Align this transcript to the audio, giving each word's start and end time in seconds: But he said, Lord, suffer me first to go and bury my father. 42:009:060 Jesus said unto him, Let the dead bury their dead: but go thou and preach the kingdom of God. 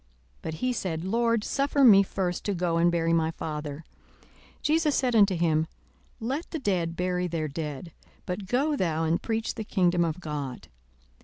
But 0.41 0.55
he 0.65 0.73
said, 0.73 1.03
Lord, 1.05 1.43
suffer 1.43 1.83
me 1.83 2.01
first 2.01 2.43
to 2.45 2.55
go 2.55 2.77
and 2.77 2.91
bury 2.91 3.13
my 3.13 3.29
father. 3.29 3.83
42:009:060 4.23 4.61
Jesus 4.63 4.95
said 4.95 5.15
unto 5.15 5.35
him, 5.35 5.67
Let 6.19 6.49
the 6.49 6.57
dead 6.57 6.95
bury 6.95 7.27
their 7.27 7.47
dead: 7.47 7.91
but 8.25 8.47
go 8.47 8.75
thou 8.75 9.03
and 9.03 9.21
preach 9.21 9.53
the 9.53 9.63
kingdom 9.63 10.03
of 10.03 10.19
God. 10.19 10.69